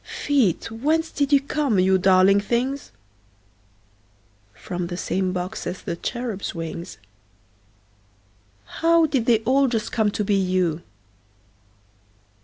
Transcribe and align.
Feet, 0.23 0.71
whence 0.71 1.11
did 1.11 1.31
you 1.31 1.39
come, 1.39 1.77
you 1.77 1.99
darling 1.99 2.39
things? 2.41 2.91
From 4.55 4.87
the 4.87 4.97
same 4.97 5.31
box 5.31 5.67
as 5.67 5.83
the 5.83 5.95
cherubs' 5.95 6.55
wings. 6.55 6.97
How 8.65 9.05
did 9.05 9.27
they 9.27 9.41
all 9.41 9.67
just 9.67 9.91
come 9.91 10.09
to 10.09 10.23
be 10.23 10.33
you? 10.33 10.81